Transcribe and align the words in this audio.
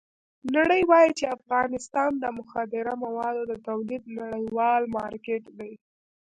نړۍ 0.55 0.81
وایي 0.89 1.11
چې 1.19 1.33
افغانستان 1.37 2.11
د 2.19 2.25
مخدره 2.37 2.93
موادو 3.03 3.41
د 3.51 3.53
تولید 3.67 4.03
نړیوال 4.19 4.81
مارکېټ 4.97 5.43
دی. 5.59 5.73